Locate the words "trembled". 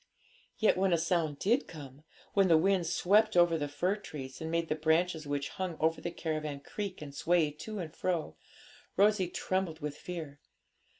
9.29-9.79